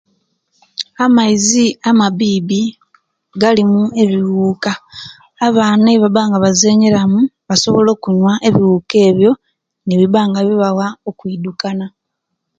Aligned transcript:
Amaizi 1.05 1.65
amabibi 1.89 2.61
galimu 3.41 3.83
ebiwuka 4.03 4.71
abaana 5.47 5.87
eibaba 5.89 6.21
nga 6.27 6.37
bazenyera 6.43 7.01
mu 7.11 7.21
basobola 7.49 7.89
okunyuwa 7.93 8.33
ebibuka 8.47 8.95
ebiyo 9.09 9.31
nebina 9.87 10.21
nga 10.29 10.41
bibawa 10.47 10.87
okwidukana 11.09 11.85